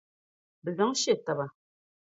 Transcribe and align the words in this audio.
Bɛ 0.63 0.69
zaŋ 0.77 0.91
she 1.01 1.13
taba. 1.25 1.45